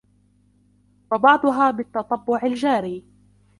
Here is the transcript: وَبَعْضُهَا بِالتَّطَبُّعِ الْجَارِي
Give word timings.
وَبَعْضُهَا 1.11 1.71
بِالتَّطَبُّعِ 1.71 2.43
الْجَارِي 2.45 3.03